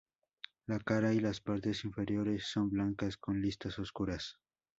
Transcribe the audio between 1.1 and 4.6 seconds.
y las partes inferiores son blancas con listas oscuras.